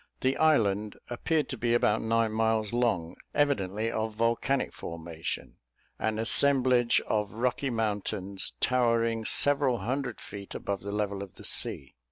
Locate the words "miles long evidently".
2.31-3.91